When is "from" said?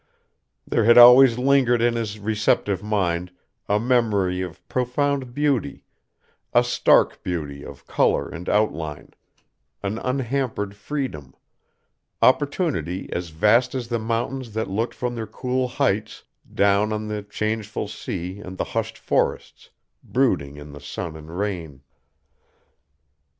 14.95-15.13